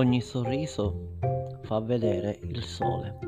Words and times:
Ogni 0.00 0.22
sorriso 0.22 1.18
fa 1.60 1.78
vedere 1.80 2.38
il 2.44 2.62
sole. 2.62 3.18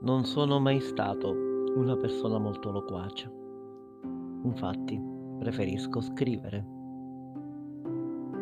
Non 0.00 0.24
sono 0.24 0.60
mai 0.60 0.78
stato 0.80 1.30
una 1.76 1.96
persona 1.96 2.36
molto 2.36 2.70
loquace. 2.70 3.32
Infatti, 4.44 5.00
preferisco 5.38 6.02
scrivere. 6.02 6.66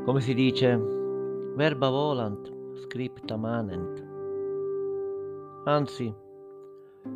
Come 0.04 0.20
si 0.20 0.34
dice, 0.34 0.76
verba 1.54 1.88
volant, 1.90 2.74
scripta 2.74 3.36
manent. 3.36 4.17
Anzi, 5.68 6.10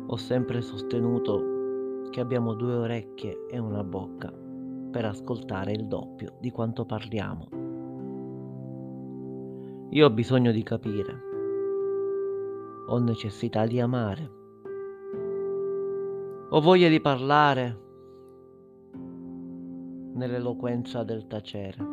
ho 0.05 0.15
sempre 0.15 0.61
sostenuto 0.61 2.07
che 2.11 2.21
abbiamo 2.21 2.53
due 2.53 2.75
orecchie 2.75 3.47
e 3.49 3.57
una 3.57 3.83
bocca 3.83 4.31
per 4.91 5.05
ascoltare 5.05 5.71
il 5.71 5.87
doppio 5.87 6.37
di 6.39 6.51
quanto 6.51 6.85
parliamo. 6.85 7.47
Io 9.89 10.05
ho 10.05 10.09
bisogno 10.11 10.51
di 10.51 10.61
capire, 10.61 11.19
ho 12.89 12.99
necessità 12.99 13.65
di 13.65 13.79
amare, 13.79 14.31
ho 16.49 16.61
voglia 16.61 16.89
di 16.89 17.01
parlare 17.01 17.79
nell'eloquenza 20.13 21.03
del 21.03 21.25
tacere. 21.25 21.83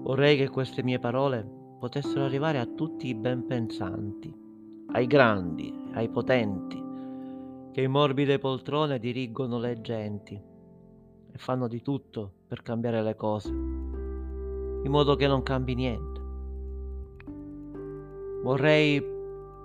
Vorrei 0.00 0.38
che 0.38 0.48
queste 0.48 0.82
mie 0.82 0.98
parole 0.98 1.58
potessero 1.80 2.24
arrivare 2.24 2.58
a 2.58 2.66
tutti 2.66 3.08
i 3.08 3.14
ben 3.14 3.46
pensanti, 3.46 4.30
ai 4.92 5.06
grandi, 5.06 5.72
ai 5.94 6.10
potenti, 6.10 6.78
che 7.72 7.80
in 7.80 7.90
morbide 7.90 8.38
poltrone 8.38 8.98
dirigono 8.98 9.58
le 9.58 9.80
genti 9.80 10.34
e 10.34 11.38
fanno 11.38 11.68
di 11.68 11.80
tutto 11.80 12.32
per 12.46 12.60
cambiare 12.60 13.02
le 13.02 13.16
cose, 13.16 13.48
in 13.48 14.88
modo 14.88 15.16
che 15.16 15.26
non 15.26 15.42
cambi 15.42 15.74
niente. 15.74 16.20
Vorrei 18.42 19.02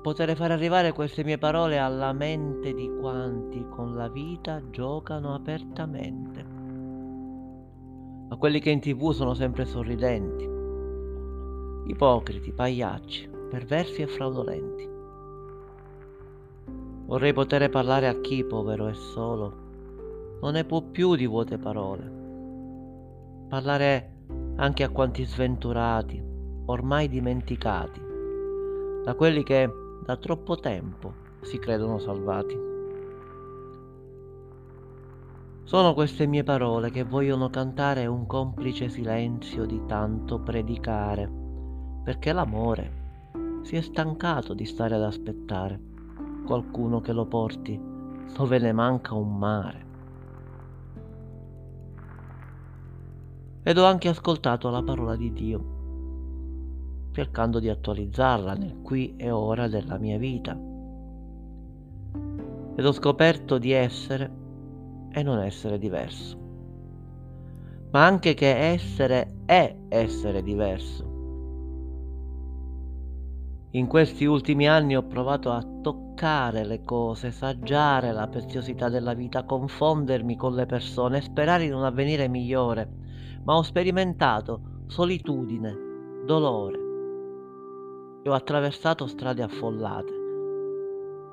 poter 0.02 0.38
far 0.38 0.52
arrivare 0.52 0.94
queste 0.94 1.22
mie 1.26 1.38
parole 1.38 1.78
alla 1.80 2.14
mente 2.14 2.74
di 2.74 2.90
quanti 2.98 3.68
con 3.68 3.94
la 3.94 4.08
vita 4.08 4.62
giocano 4.70 5.34
apertamente, 5.34 6.46
a 8.30 8.38
quelli 8.38 8.62
che 8.62 8.70
in 8.70 8.80
tv 8.80 9.12
sono 9.12 9.34
sempre 9.34 9.66
sorridenti, 9.66 10.55
ipocriti, 11.86 12.52
pagliacci, 12.52 13.30
perversi 13.50 14.02
e 14.02 14.08
fraudolenti. 14.08 14.90
Vorrei 17.06 17.34
poter 17.34 17.70
parlare 17.70 18.08
a 18.08 18.20
chi, 18.20 18.44
povero 18.44 18.88
e 18.88 18.94
solo, 18.94 19.64
non 20.42 20.54
ne 20.54 20.66
può 20.66 20.82
più 20.82 21.16
di 21.16 21.28
vuote 21.28 21.58
parole. 21.58 22.12
Parlare 23.48 24.12
anche 24.56 24.84
a 24.84 24.90
quanti 24.90 25.24
sventurati, 25.24 26.22
ormai 26.66 27.08
dimenticati, 27.08 28.02
da 29.04 29.14
quelli 29.14 29.44
che 29.44 29.70
da 30.04 30.18
troppo 30.18 30.56
tempo 30.58 31.14
si 31.42 31.60
credono 31.60 32.00
salvati. 32.00 32.58
Sono 35.64 35.94
queste 35.94 36.26
mie 36.26 36.44
parole 36.44 36.90
che 36.90 37.04
vogliono 37.04 37.50
cantare 37.50 38.06
un 38.06 38.26
complice 38.26 38.90
silenzio 38.90 39.66
di 39.66 39.82
tanto 39.86 40.40
predicare 40.40 41.44
perché 42.06 42.32
l'amore 42.34 43.04
si 43.64 43.76
è 43.76 43.82
stancato 43.82 44.54
di 44.54 44.64
stare 44.64 44.94
ad 44.94 45.02
aspettare 45.02 45.82
qualcuno 46.46 47.02
che 47.02 47.12
lo 47.12 47.26
porti 47.26 47.82
dove 48.32 48.60
ne 48.60 48.72
manca 48.72 49.16
un 49.16 49.36
mare. 49.36 49.86
Ed 53.64 53.76
ho 53.80 53.86
anche 53.86 54.08
ascoltato 54.08 54.70
la 54.70 54.84
parola 54.84 55.16
di 55.16 55.34
Dio, 55.34 57.10
cercando 57.12 57.58
di 57.60 57.70
attualizzarla 57.70 58.54
nel 58.54 58.82
qui 58.84 59.16
e 59.18 59.32
ora 59.32 59.68
della 59.68 59.98
mia 59.98 60.20
vita. 60.20 60.56
Ed 62.76 62.86
ho 62.86 62.92
scoperto 62.92 63.58
di 63.58 63.72
essere 63.72 64.32
e 65.10 65.24
non 65.24 65.40
essere 65.40 65.80
diverso, 65.80 66.38
ma 67.90 68.06
anche 68.06 68.36
che 68.36 68.56
essere 68.56 69.38
è 69.46 69.76
essere 69.88 70.44
diverso 70.44 71.14
in 73.76 73.88
questi 73.88 74.24
ultimi 74.24 74.70
anni 74.70 74.96
ho 74.96 75.04
provato 75.04 75.52
a 75.52 75.62
toccare 75.82 76.66
le 76.66 76.82
cose, 76.84 77.32
saggiare 77.32 78.14
la 78.14 78.28
preziosità 78.28 78.88
della 78.88 79.14
vita, 79.14 79.44
confondermi 79.44 80.38
con 80.38 80.56
le 80.56 80.66
persone 80.66 81.20
sperare 81.20 81.66
in 81.66 81.74
un 81.74 81.84
avvenire 81.84 82.30
migliore, 82.30 82.90
ma 83.44 83.58
ho 83.58 83.64
sperimentato 83.64 84.84
solitudine, 84.88 86.24
dolore 86.26 86.80
e 88.24 88.30
ho 88.30 88.34
attraversato 88.34 89.08
strade 89.08 89.44
affollate, 89.44 90.14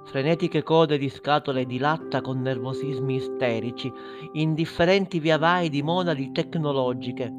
frenetiche 0.06 0.64
code 0.64 0.98
di 0.98 1.08
scatole 1.10 1.64
di 1.64 1.78
latta 1.78 2.22
con 2.22 2.40
nervosismi 2.40 3.14
isterici, 3.14 3.90
indifferenti 4.32 5.20
via 5.20 5.38
vai 5.38 5.68
di 5.68 5.82
monadi 5.82 6.32
tecnologiche. 6.32 7.32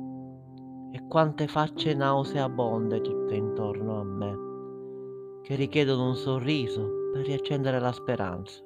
E 0.93 1.07
quante 1.09 1.47
facce 1.47 1.93
nauseabonde 1.93 3.01
tutte 3.01 3.35
intorno 3.35 3.99
a 3.99 4.03
me 4.03 4.51
che 5.43 5.55
richiedono 5.55 6.07
un 6.07 6.15
sorriso 6.15 7.11
per 7.11 7.25
riaccendere 7.25 7.79
la 7.79 7.91
speranza, 7.91 8.63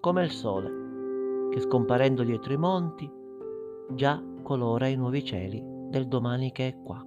come 0.00 0.22
il 0.22 0.30
sole 0.30 1.48
che 1.50 1.60
scomparendo 1.60 2.22
dietro 2.22 2.52
i 2.52 2.56
monti 2.56 3.10
già 3.90 4.22
colora 4.42 4.86
i 4.86 4.96
nuovi 4.96 5.24
cieli 5.24 5.62
del 5.90 6.06
domani 6.06 6.52
che 6.52 6.68
è 6.68 6.76
qua. 6.82 7.04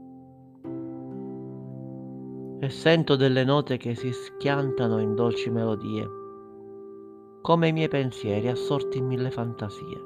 E 2.59 2.69
sento 2.69 3.15
delle 3.15 3.43
note 3.43 3.77
che 3.77 3.95
si 3.95 4.11
schiantano 4.11 4.99
in 4.99 5.15
dolci 5.15 5.49
melodie, 5.49 6.07
come 7.41 7.67
i 7.67 7.73
miei 7.73 7.87
pensieri 7.87 8.47
assorti 8.47 8.97
in 8.97 9.05
mille 9.05 9.31
fantasie. 9.31 10.05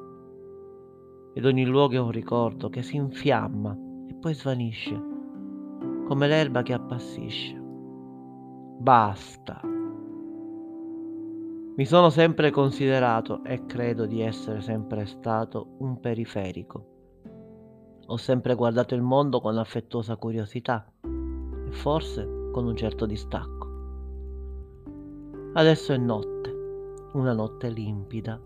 Ed 1.33 1.45
ogni 1.45 1.65
luogo 1.65 1.95
è 1.95 1.99
un 1.99 2.11
ricordo 2.11 2.69
che 2.69 2.81
si 2.81 2.97
infiamma 2.97 3.75
e 4.09 4.15
poi 4.15 4.33
svanisce, 4.33 5.01
come 6.05 6.27
l'erba 6.27 6.61
che 6.61 6.73
appassisce. 6.73 7.60
Basta. 8.81 9.61
Mi 11.75 11.85
sono 11.85 12.09
sempre 12.09 12.49
considerato 12.49 13.43
e 13.43 13.67
credo 13.67 14.07
di 14.07 14.21
essere 14.21 14.61
sempre 14.61 15.05
stato 15.05 15.75
un 15.81 15.99
periferico. 15.99 16.85
Ho 18.07 18.17
sempre 18.17 18.55
guardato 18.55 18.95
il 18.95 19.03
mondo 19.03 19.39
con 19.39 19.55
affettuosa 19.59 20.15
curiosità 20.15 20.91
e 21.03 21.71
forse 21.71 22.49
con 22.51 22.65
un 22.65 22.75
certo 22.75 23.05
distacco. 23.05 23.69
Adesso 25.53 25.93
è 25.93 25.97
notte, 25.97 26.49
una 27.13 27.33
notte 27.33 27.69
limpida 27.69 28.41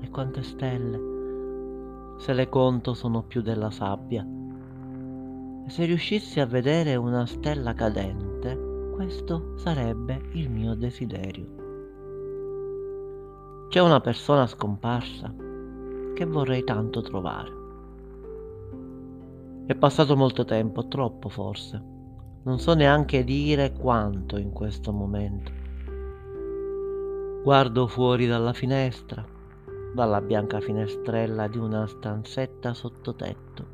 e 0.00 0.08
quante 0.10 0.44
stelle. 0.44 2.18
Se 2.18 2.32
le 2.32 2.48
conto 2.48 2.94
sono 2.94 3.24
più 3.24 3.42
della 3.42 3.72
sabbia. 3.72 4.24
E 5.66 5.70
se 5.70 5.84
riuscissi 5.86 6.38
a 6.38 6.46
vedere 6.46 6.94
una 6.94 7.26
stella 7.26 7.74
cadente, 7.74 8.70
questo 8.92 9.56
sarebbe 9.56 10.20
il 10.32 10.50
mio 10.50 10.74
desiderio. 10.74 11.60
C'è 13.68 13.80
una 13.80 14.00
persona 14.00 14.46
scomparsa 14.46 15.34
che 16.14 16.24
vorrei 16.26 16.62
tanto 16.62 17.00
trovare. 17.00 17.60
È 19.64 19.74
passato 19.74 20.14
molto 20.14 20.44
tempo, 20.44 20.86
troppo 20.88 21.30
forse. 21.30 21.82
Non 22.42 22.58
so 22.58 22.74
neanche 22.74 23.24
dire 23.24 23.72
quanto 23.72 24.36
in 24.36 24.52
questo 24.52 24.92
momento. 24.92 25.50
Guardo 27.42 27.86
fuori 27.86 28.26
dalla 28.26 28.52
finestra, 28.52 29.24
dalla 29.94 30.20
bianca 30.20 30.60
finestrella 30.60 31.48
di 31.48 31.56
una 31.56 31.86
stanzetta 31.86 32.74
sottotetto, 32.74 33.66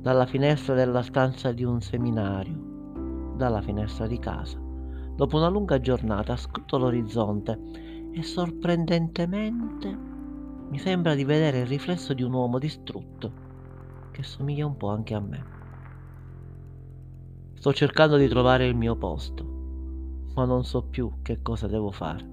dalla 0.00 0.26
finestra 0.26 0.74
della 0.74 1.02
stanza 1.02 1.52
di 1.52 1.62
un 1.62 1.80
seminario, 1.80 2.69
dalla 3.40 3.62
finestra 3.62 4.06
di 4.06 4.18
casa. 4.18 4.58
Dopo 5.16 5.38
una 5.38 5.48
lunga 5.48 5.80
giornata 5.80 6.36
scruto 6.36 6.76
l'orizzonte 6.76 7.58
e 8.12 8.22
sorprendentemente 8.22 9.88
mi 10.68 10.78
sembra 10.78 11.14
di 11.14 11.24
vedere 11.24 11.60
il 11.60 11.66
riflesso 11.66 12.12
di 12.12 12.22
un 12.22 12.34
uomo 12.34 12.58
distrutto 12.58 13.32
che 14.10 14.22
somiglia 14.22 14.66
un 14.66 14.76
po' 14.76 14.88
anche 14.88 15.14
a 15.14 15.20
me. 15.20 15.44
Sto 17.54 17.72
cercando 17.72 18.18
di 18.18 18.28
trovare 18.28 18.66
il 18.66 18.76
mio 18.76 18.96
posto, 18.96 19.44
ma 20.34 20.44
non 20.44 20.62
so 20.64 20.82
più 20.82 21.22
che 21.22 21.40
cosa 21.40 21.66
devo 21.66 21.90
fare. 21.90 22.28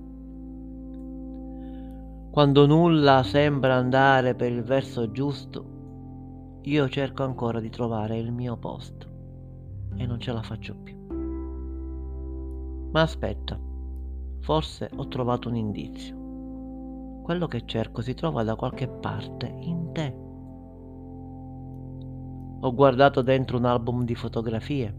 Quando 2.31 2.67
nulla 2.67 3.23
sembra 3.23 3.75
andare 3.75 4.35
per 4.35 4.51
il 4.51 4.63
verso 4.63 5.09
giusto, 5.11 5.75
io 6.63 6.89
cerco 6.89 7.23
ancora 7.23 7.61
di 7.61 7.69
trovare 7.69 8.17
il 8.17 8.31
mio 8.33 8.57
posto 8.57 9.06
e 9.95 10.05
non 10.05 10.19
ce 10.19 10.31
la 10.31 10.41
faccio 10.41 10.75
più. 10.75 10.95
Ma 12.91 13.01
aspetta, 13.01 13.59
forse 14.41 14.89
ho 14.95 15.07
trovato 15.07 15.49
un 15.49 15.55
indizio. 15.55 17.21
Quello 17.23 17.47
che 17.47 17.65
cerco 17.65 18.01
si 18.01 18.13
trova 18.13 18.43
da 18.43 18.55
qualche 18.55 18.87
parte 18.87 19.47
in 19.47 19.91
te. 19.91 20.25
Ho 22.59 22.73
guardato 22.73 23.21
dentro 23.21 23.57
un 23.57 23.65
album 23.65 24.03
di 24.03 24.15
fotografie 24.15 24.95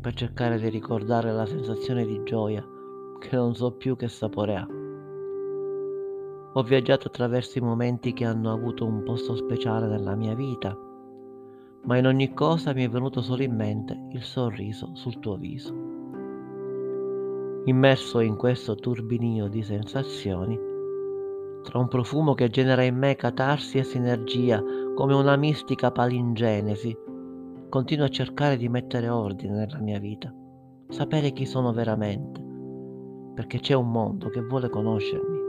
per 0.00 0.14
cercare 0.14 0.58
di 0.58 0.68
ricordare 0.68 1.32
la 1.32 1.46
sensazione 1.46 2.06
di 2.06 2.22
gioia 2.24 2.64
che 3.18 3.36
non 3.36 3.54
so 3.54 3.72
più 3.72 3.96
che 3.96 4.08
sapore 4.08 4.56
ha. 4.56 4.66
Ho 6.56 6.62
viaggiato 6.62 7.08
attraverso 7.08 7.58
i 7.58 7.62
momenti 7.62 8.12
che 8.12 8.24
hanno 8.24 8.52
avuto 8.52 8.84
un 8.84 9.02
posto 9.02 9.34
speciale 9.34 9.88
nella 9.88 10.14
mia 10.14 10.34
vita, 10.34 10.76
ma 11.84 11.96
in 11.98 12.06
ogni 12.06 12.32
cosa 12.32 12.72
mi 12.72 12.84
è 12.84 12.88
venuto 12.88 13.20
solo 13.20 13.42
in 13.42 13.54
mente 13.54 13.98
il 14.10 14.22
sorriso 14.22 14.90
sul 14.94 15.18
tuo 15.20 15.36
viso. 15.36 15.72
Immerso 17.64 18.20
in 18.20 18.36
questo 18.36 18.74
turbinio 18.74 19.48
di 19.48 19.62
sensazioni, 19.62 20.58
tra 21.62 21.78
un 21.78 21.88
profumo 21.88 22.34
che 22.34 22.48
genera 22.48 22.82
in 22.82 22.96
me 22.96 23.16
catarsi 23.16 23.78
e 23.78 23.84
sinergia 23.84 24.62
come 24.94 25.14
una 25.14 25.36
mistica 25.36 25.90
palingenesi, 25.90 26.96
continuo 27.68 28.04
a 28.04 28.10
cercare 28.10 28.56
di 28.56 28.68
mettere 28.68 29.08
ordine 29.08 29.54
nella 29.54 29.78
mia 29.78 29.98
vita, 29.98 30.32
sapere 30.88 31.32
chi 31.32 31.46
sono 31.46 31.72
veramente, 31.72 32.42
perché 33.34 33.58
c'è 33.60 33.74
un 33.74 33.90
mondo 33.90 34.28
che 34.28 34.40
vuole 34.42 34.68
conoscermi 34.68 35.42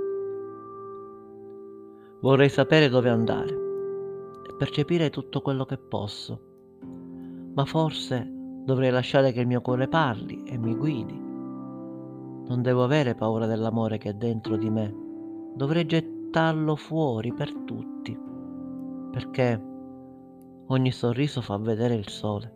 Vorrei 2.26 2.50
sapere 2.50 2.90
dove 2.90 3.10
andare 3.10 3.65
percepire 4.56 5.10
tutto 5.10 5.42
quello 5.42 5.66
che 5.66 5.78
posso, 5.78 6.40
ma 7.54 7.66
forse 7.66 8.28
dovrei 8.64 8.90
lasciare 8.90 9.32
che 9.32 9.42
il 9.42 9.48
mio 9.48 9.62
cuore 9.62 9.88
parli 9.88 10.44
e 10.44 10.58
mi 10.58 10.76
guidi. 10.76 11.18
Non 12.48 12.62
devo 12.62 12.84
avere 12.84 13.16
paura 13.16 13.46
dell'amore 13.46 13.98
che 13.98 14.10
è 14.10 14.14
dentro 14.14 14.56
di 14.58 14.70
me, 14.70 14.94
dovrei 15.56 15.86
gettarlo 15.86 16.76
fuori 16.76 17.34
per 17.34 17.54
tutti, 17.54 18.18
perché 19.12 19.62
ogni 20.68 20.92
sorriso 20.92 21.42
fa 21.42 21.58
vedere 21.58 21.96
il 21.96 22.10
sole. 22.10 22.54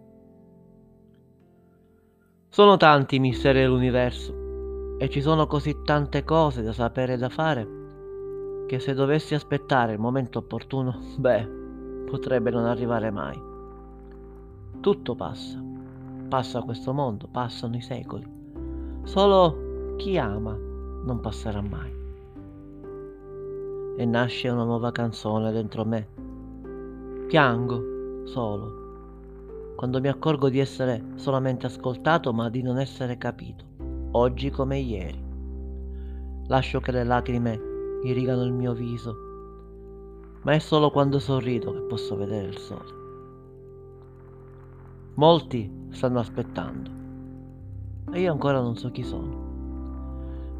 Sono 2.49 2.77
tanti 2.77 3.15
i 3.17 3.19
misteri 3.19 3.59
dell'universo 3.59 4.97
e 4.97 5.09
ci 5.09 5.21
sono 5.21 5.47
così 5.47 5.81
tante 5.83 6.23
cose 6.23 6.61
da 6.61 6.73
sapere 6.73 7.13
e 7.13 7.17
da 7.17 7.29
fare 7.29 7.77
che 8.67 8.79
se 8.79 8.93
dovessi 8.93 9.33
aspettare 9.33 9.93
il 9.93 9.99
momento 9.99 10.39
opportuno, 10.39 10.99
beh, 11.17 11.58
potrebbe 12.09 12.49
non 12.49 12.65
arrivare 12.65 13.11
mai. 13.11 13.39
Tutto 14.79 15.15
passa, 15.15 15.63
passa 16.27 16.61
questo 16.61 16.93
mondo, 16.93 17.27
passano 17.31 17.75
i 17.75 17.81
secoli. 17.81 18.25
Solo 19.03 19.95
chi 19.97 20.17
ama 20.17 20.53
non 20.53 21.19
passerà 21.21 21.61
mai. 21.61 21.97
E 23.97 24.05
nasce 24.05 24.49
una 24.49 24.63
nuova 24.63 24.91
canzone 24.91 25.51
dentro 25.51 25.85
me. 25.85 26.07
Piango 27.27 28.25
solo 28.25 28.87
quando 29.79 30.01
mi 30.01 30.09
accorgo 30.09 30.49
di 30.49 30.59
essere 30.59 31.01
solamente 31.15 31.65
ascoltato 31.65 32.33
ma 32.33 32.49
di 32.49 32.61
non 32.61 32.79
essere 32.79 33.17
capito, 33.17 33.63
oggi 34.11 34.49
come 34.49 34.77
ieri. 34.77 35.23
Lascio 36.47 36.81
che 36.81 36.91
le 36.91 37.05
lacrime 37.05 37.57
irrigano 38.03 38.43
il 38.43 38.51
mio 38.51 38.73
viso, 38.73 39.15
ma 40.41 40.53
è 40.53 40.59
solo 40.59 40.91
quando 40.91 41.19
sorrido 41.19 41.71
che 41.71 41.81
posso 41.81 42.15
vedere 42.15 42.47
il 42.47 42.57
sole. 42.57 42.97
Molti 45.15 45.87
stanno 45.89 46.19
aspettando 46.19 46.99
e 48.11 48.21
io 48.21 48.31
ancora 48.31 48.59
non 48.59 48.75
so 48.75 48.89
chi 48.91 49.03
sono. 49.03 49.47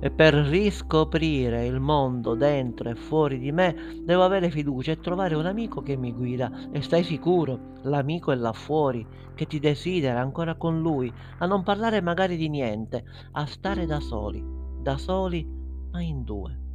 E 0.01 0.11
per 0.11 0.33
riscoprire 0.33 1.65
il 1.65 1.79
mondo 1.79 2.33
dentro 2.35 2.89
e 2.89 2.95
fuori 2.95 3.37
di 3.37 3.51
me 3.51 4.01
devo 4.01 4.23
avere 4.23 4.49
fiducia 4.49 4.91
e 4.91 4.99
trovare 4.99 5.35
un 5.35 5.45
amico 5.45 5.81
che 5.81 5.97
mi 5.97 6.13
guida. 6.13 6.69
E 6.71 6.81
stai 6.81 7.03
sicuro, 7.03 7.59
l'amico 7.83 8.31
è 8.31 8.35
là 8.35 8.53
fuori, 8.53 9.05
che 9.35 9.45
ti 9.45 9.59
desidera 9.59 10.21
ancora 10.21 10.55
con 10.55 10.79
lui, 10.79 11.11
a 11.39 11.45
non 11.45 11.63
parlare 11.63 12.01
magari 12.01 12.37
di 12.37 12.47
niente, 12.47 13.03
a 13.31 13.45
stare 13.45 13.85
da 13.85 13.99
soli, 13.99 14.41
da 14.81 14.97
soli 14.97 15.45
ma 15.91 16.01
in 16.01 16.23
due. 16.23 16.68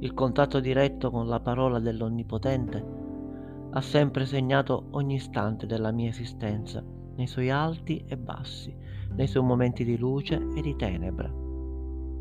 Il 0.00 0.14
contatto 0.14 0.60
diretto 0.60 1.10
con 1.10 1.26
la 1.26 1.40
parola 1.40 1.80
dell'Onnipotente 1.80 2.84
ha 3.70 3.80
sempre 3.80 4.26
segnato 4.26 4.86
ogni 4.90 5.16
istante 5.16 5.66
della 5.66 5.90
mia 5.90 6.08
esistenza, 6.08 6.84
nei 7.16 7.26
suoi 7.26 7.50
alti 7.50 8.04
e 8.06 8.16
bassi, 8.16 8.72
nei 9.16 9.26
suoi 9.26 9.42
momenti 9.42 9.84
di 9.84 9.98
luce 9.98 10.40
e 10.54 10.60
di 10.60 10.76
tenebra. 10.76 11.28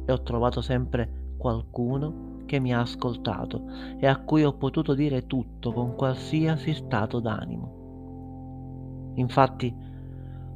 E 0.06 0.12
ho 0.12 0.24
trovato 0.24 0.62
sempre 0.62 1.36
qualcuno 1.38 2.42
che 2.48 2.60
mi 2.60 2.74
ha 2.74 2.80
ascoltato 2.80 3.66
e 4.00 4.08
a 4.08 4.18
cui 4.24 4.44
ho 4.44 4.54
potuto 4.54 4.96
dire 4.96 5.28
tutto 5.28 5.72
con 5.72 5.94
qualsiasi 5.94 6.74
stato 6.74 7.20
d'animo. 7.20 9.12
Infatti, 9.18 9.72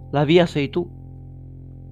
la 0.10 0.24
via 0.24 0.48
sei 0.48 0.72
tu, 0.72 0.90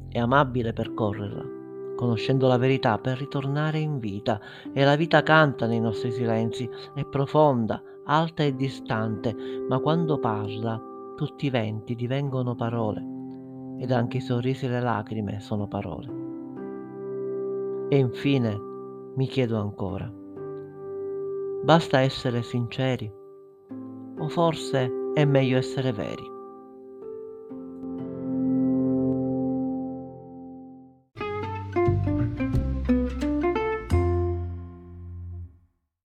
è 0.09 0.17
amabile 0.17 0.73
percorrerla 0.73 1.57
conoscendo 1.99 2.47
la 2.47 2.55
verità 2.55 2.97
per 2.97 3.17
ritornare 3.17 3.77
in 3.77 3.99
vita 3.99 4.39
e 4.71 4.85
la 4.85 4.95
vita 4.95 5.21
canta 5.21 5.65
nei 5.67 5.81
nostri 5.81 6.13
silenzi, 6.13 6.69
è 6.93 7.03
profonda, 7.03 7.83
alta 8.05 8.41
e 8.41 8.55
distante, 8.55 9.35
ma 9.67 9.79
quando 9.79 10.17
parla 10.17 10.81
tutti 11.17 11.47
i 11.47 11.49
venti 11.49 11.95
divengono 11.95 12.55
parole 12.55 13.03
ed 13.79 13.91
anche 13.91 14.15
i 14.15 14.21
sorrisi 14.21 14.65
e 14.65 14.69
le 14.69 14.79
lacrime 14.79 15.41
sono 15.41 15.67
parole. 15.67 16.07
E 17.89 17.97
infine 17.97 18.57
mi 19.15 19.27
chiedo 19.27 19.59
ancora, 19.59 20.09
basta 21.65 21.99
essere 21.99 22.43
sinceri 22.43 23.11
o 24.19 24.29
forse 24.29 24.89
è 25.13 25.25
meglio 25.25 25.57
essere 25.57 25.91
veri? 25.91 26.38